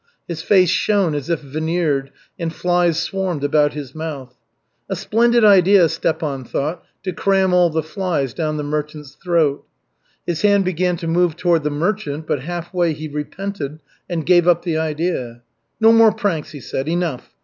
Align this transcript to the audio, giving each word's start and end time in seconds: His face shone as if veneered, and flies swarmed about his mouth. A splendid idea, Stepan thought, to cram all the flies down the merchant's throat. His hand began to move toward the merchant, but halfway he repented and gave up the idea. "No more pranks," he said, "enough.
His 0.27 0.41
face 0.41 0.71
shone 0.71 1.13
as 1.13 1.29
if 1.29 1.41
veneered, 1.41 2.09
and 2.39 2.51
flies 2.51 2.99
swarmed 2.99 3.43
about 3.43 3.73
his 3.73 3.93
mouth. 3.93 4.33
A 4.89 4.95
splendid 4.95 5.45
idea, 5.45 5.87
Stepan 5.89 6.43
thought, 6.43 6.83
to 7.03 7.13
cram 7.13 7.53
all 7.53 7.69
the 7.69 7.83
flies 7.83 8.33
down 8.33 8.57
the 8.57 8.63
merchant's 8.63 9.11
throat. 9.13 9.63
His 10.25 10.41
hand 10.41 10.65
began 10.65 10.97
to 10.97 11.07
move 11.07 11.35
toward 11.35 11.61
the 11.61 11.69
merchant, 11.69 12.25
but 12.25 12.41
halfway 12.41 12.93
he 12.93 13.07
repented 13.09 13.77
and 14.09 14.25
gave 14.25 14.47
up 14.47 14.63
the 14.63 14.75
idea. 14.79 15.43
"No 15.79 15.91
more 15.91 16.11
pranks," 16.11 16.49
he 16.49 16.61
said, 16.61 16.87
"enough. 16.89 17.35